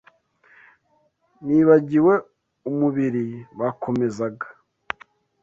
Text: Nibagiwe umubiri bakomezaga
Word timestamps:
Nibagiwe 1.45 2.13
umubiri 2.69 3.25
bakomezaga 3.59 4.47